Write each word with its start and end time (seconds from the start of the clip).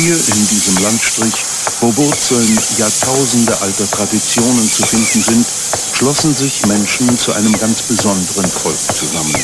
Hier 0.00 0.14
in 0.14 0.46
diesem 0.46 0.76
Landstrich, 0.80 1.34
wo 1.80 1.96
Wurzeln 1.96 2.56
Jahrtausende 2.76 3.60
alter 3.60 3.90
Traditionen 3.90 4.70
zu 4.70 4.84
finden 4.84 5.20
sind, 5.20 5.46
schlossen 5.92 6.32
sich 6.36 6.64
Menschen 6.66 7.18
zu 7.18 7.32
einem 7.32 7.50
ganz 7.58 7.82
besonderen 7.82 8.48
Volk 8.48 8.78
zusammen. 8.94 9.34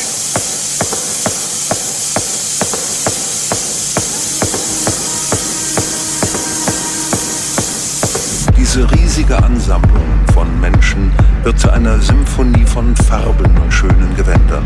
Diese 8.57 8.89
riesige 8.93 9.37
Ansammlung 9.43 10.07
von 10.33 10.61
Menschen 10.61 11.11
wird 11.43 11.59
zu 11.59 11.69
einer 11.71 12.01
Symphonie 12.01 12.65
von 12.65 12.95
Farben 12.95 13.59
und 13.61 13.73
schönen 13.73 14.15
Gewändern. 14.15 14.65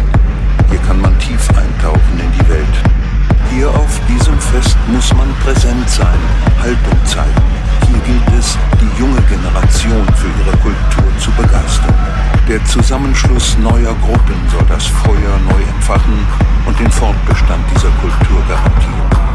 Hier 0.68 0.80
kann 0.80 1.00
man 1.00 1.18
tief 1.18 1.48
eintauchen 1.48 2.20
in 2.20 2.32
die 2.38 2.48
Welt. 2.50 2.97
Hier 3.50 3.68
auf 3.70 4.00
diesem 4.06 4.38
Fest 4.38 4.76
muss 4.88 5.12
man 5.14 5.28
präsent 5.42 5.88
sein, 5.88 6.18
Haltung 6.60 7.04
zeigen. 7.04 7.42
Hier 7.88 7.98
gilt 8.00 8.38
es, 8.38 8.56
die 8.80 9.00
junge 9.00 9.20
Generation 9.22 10.06
für 10.14 10.28
ihre 10.40 10.56
Kultur 10.58 11.18
zu 11.18 11.30
begeistern. 11.32 11.94
Der 12.48 12.64
Zusammenschluss 12.66 13.56
neuer 13.58 13.94
Gruppen 14.04 14.36
soll 14.52 14.66
das 14.68 14.86
Feuer 14.86 15.38
neu 15.50 15.62
entfachen 15.74 16.26
und 16.66 16.78
den 16.78 16.90
Fortbestand 16.90 17.64
dieser 17.74 17.90
Kultur 18.00 18.42
garantieren. 18.48 19.27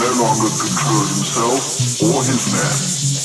No 0.00 0.06
longer 0.24 0.48
control 0.48 1.04
himself 1.12 2.00
or 2.00 2.24
his 2.24 2.44
men. 2.52 3.19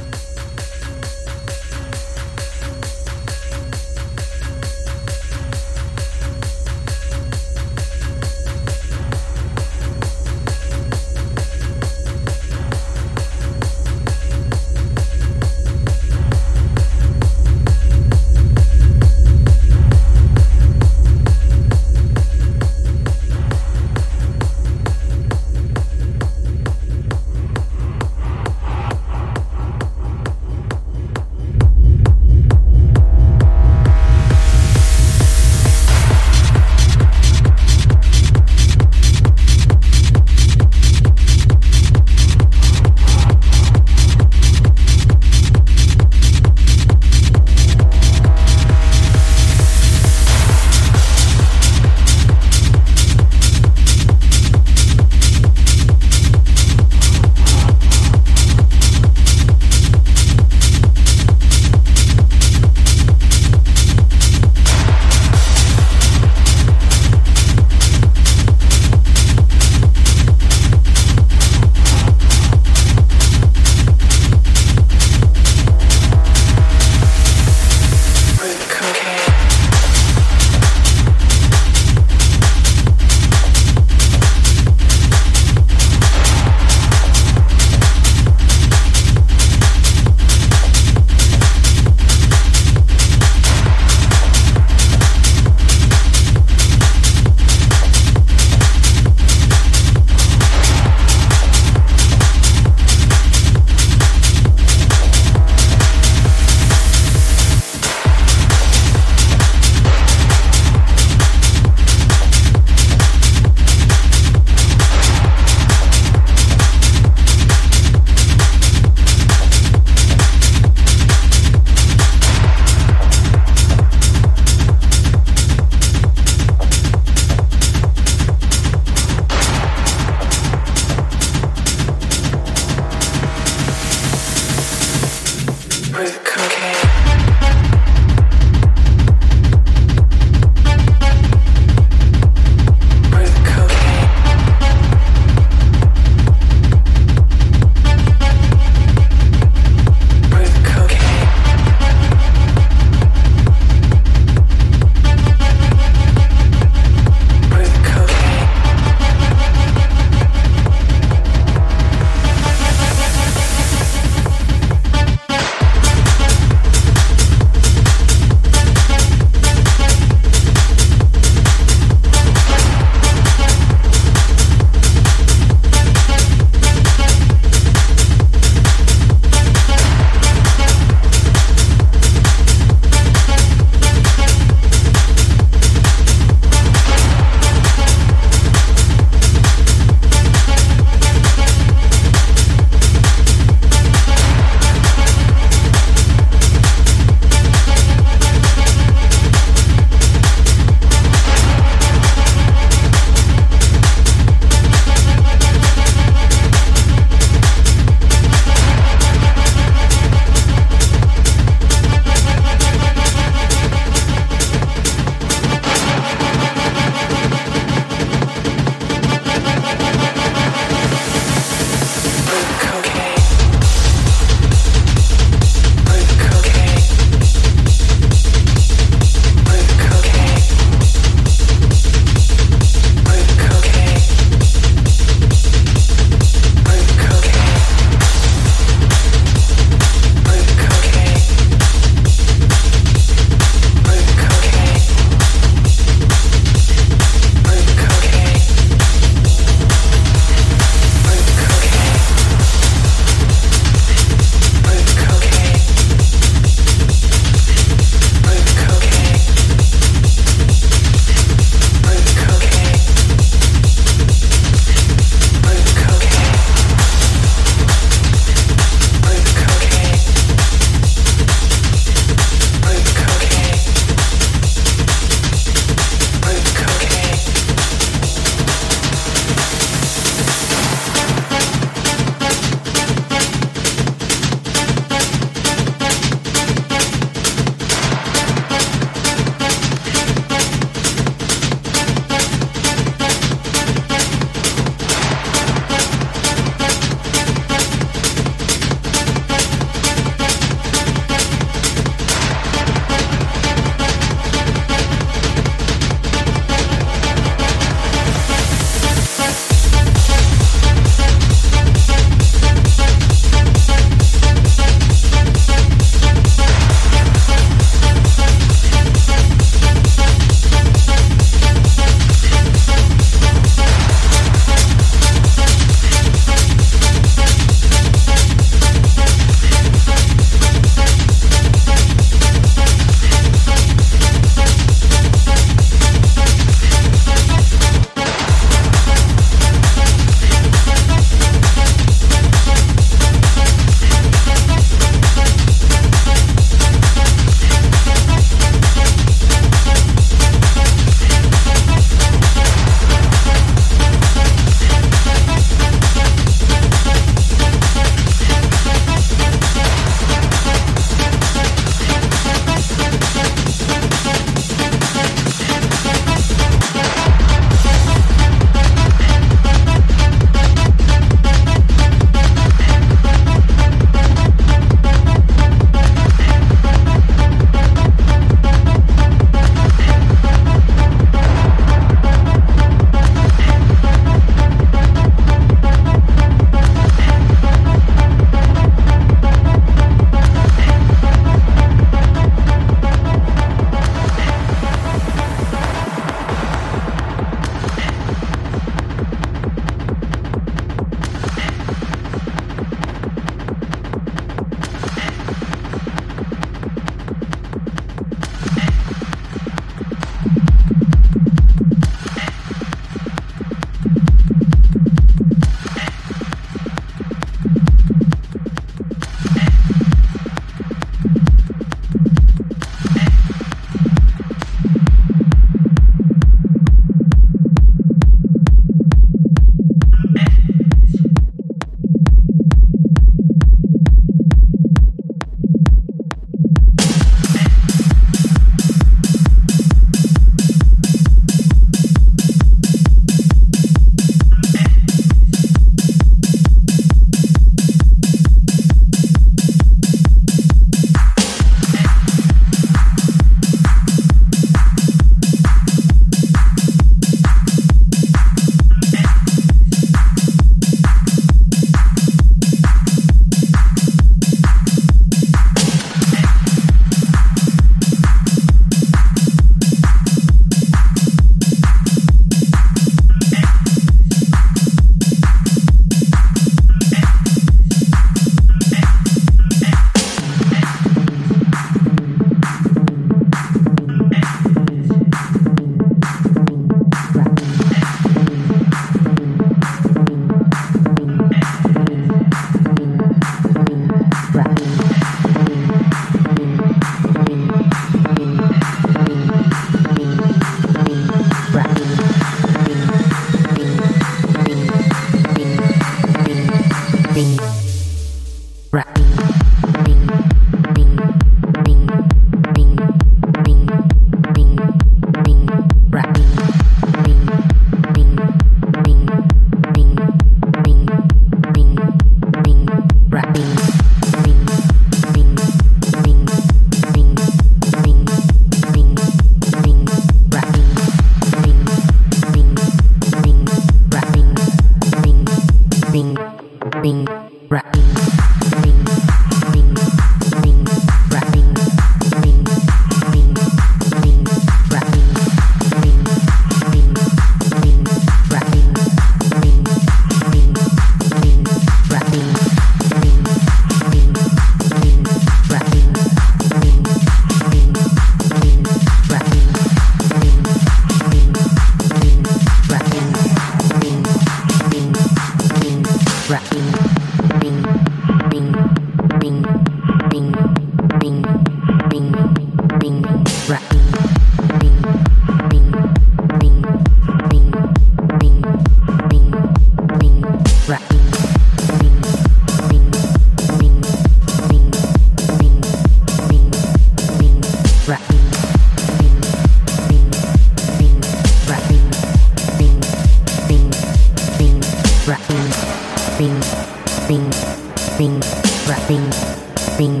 Ring, 599.78 600.00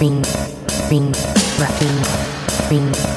ring, 0.00 0.22
ring, 0.90 1.12
ring, 1.60 1.98
ring, 2.70 3.07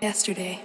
yesterday. 0.00 0.60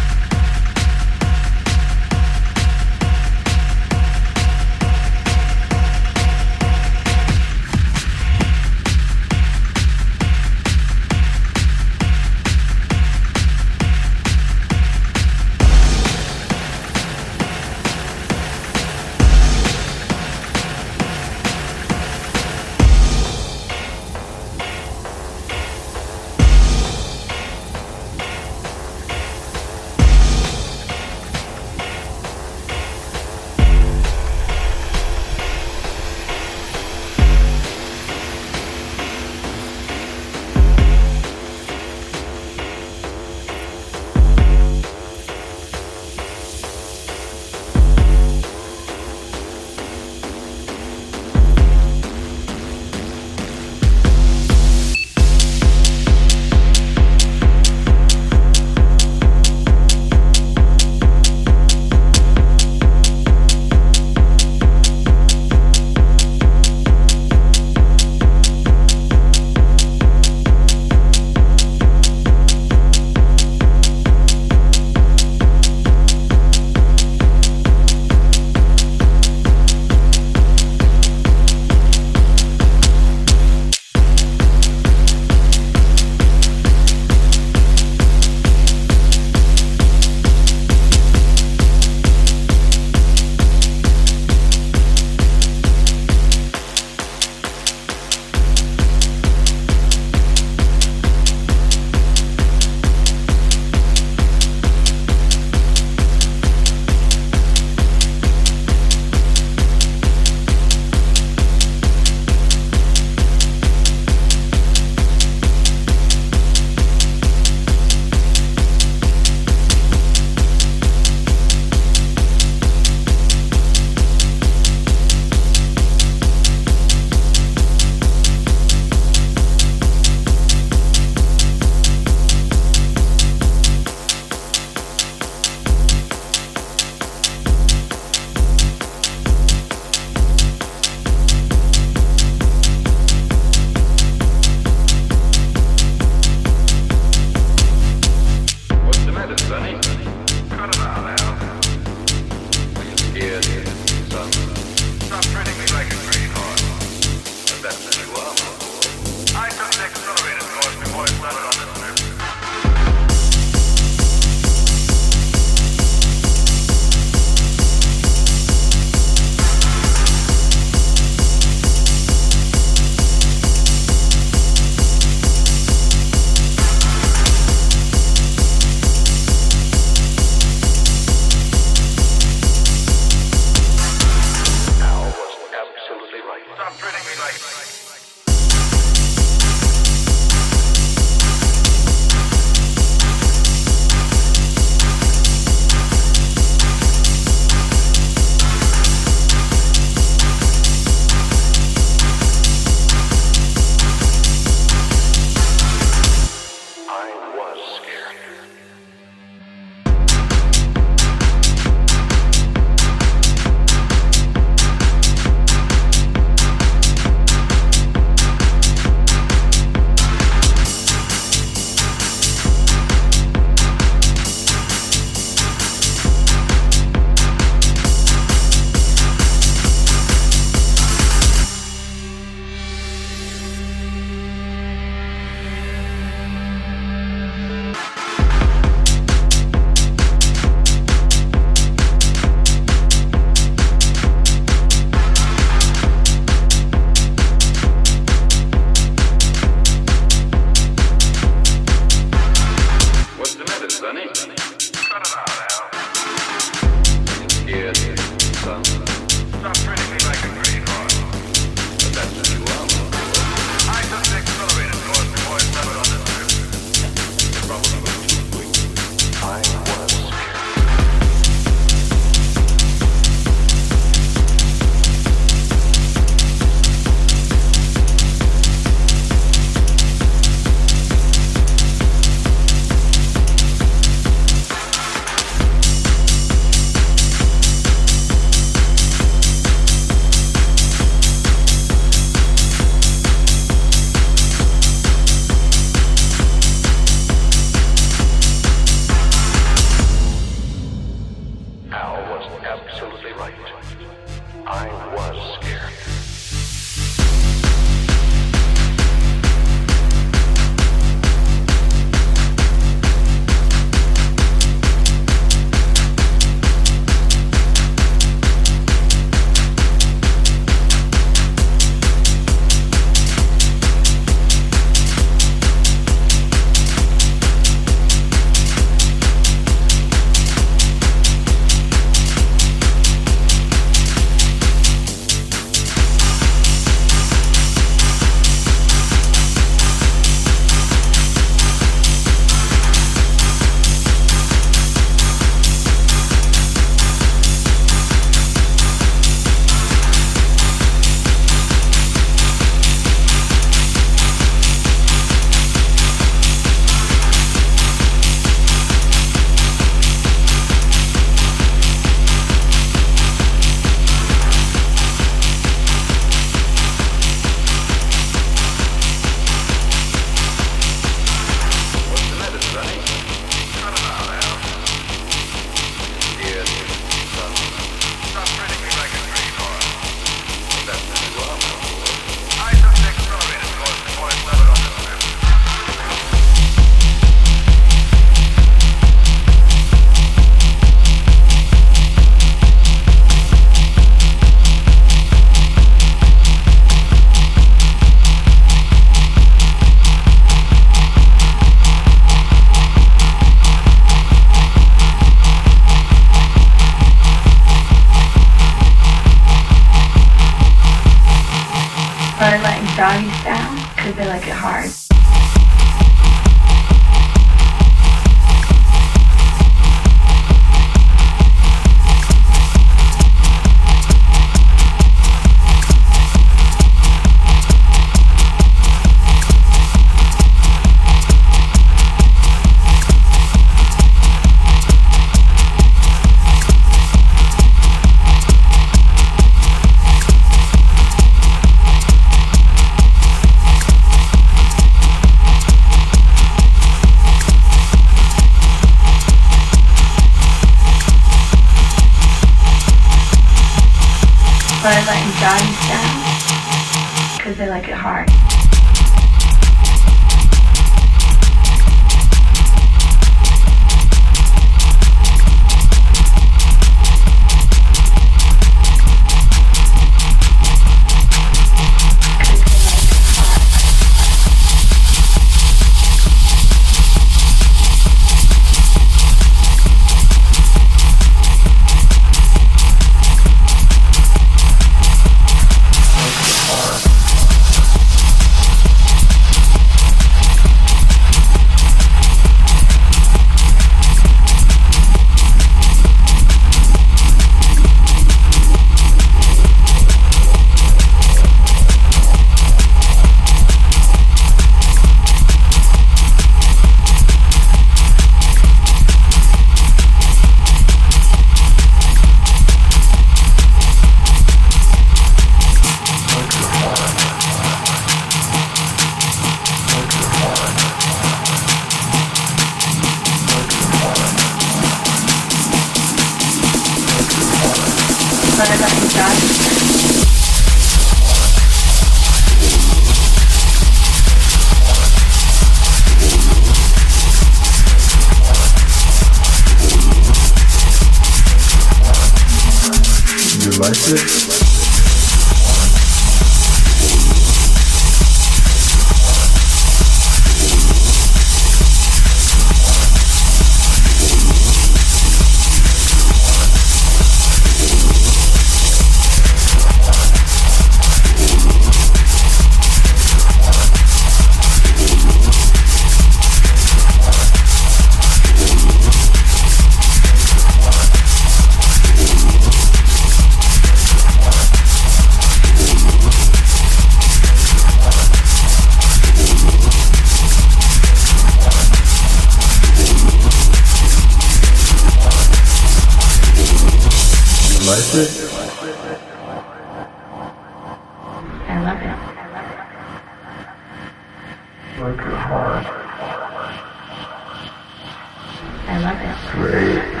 love. 598.92 599.30
Great. 599.32 600.00